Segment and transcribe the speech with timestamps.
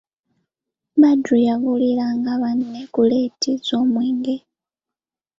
[1.01, 4.35] Badru yaguliranga banne kuleeti z'omwenge!